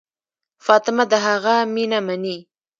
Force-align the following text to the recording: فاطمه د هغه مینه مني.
فاطمه 0.65 1.03
د 1.11 1.13
هغه 1.27 1.55
مینه 1.73 1.99
مني. 2.07 2.37